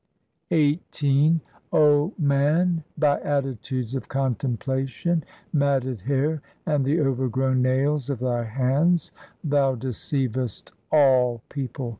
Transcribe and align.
XVIII 0.51 1.41
O 1.71 2.11
man, 2.17 2.83
by 2.97 3.19
attitudes 3.19 3.93
of 3.93 4.07
contemplation, 4.09 5.23
matted 5.53 6.01
hair, 6.01 6.41
and 6.65 6.83
the 6.83 6.99
overgrown 6.99 7.61
nails 7.61 8.09
of 8.09 8.17
thy 8.17 8.45
hands 8.45 9.11
thou 9.43 9.75
deceivest 9.75 10.71
all 10.91 11.43
people. 11.49 11.89